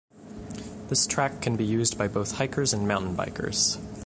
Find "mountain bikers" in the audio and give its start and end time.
2.87-3.77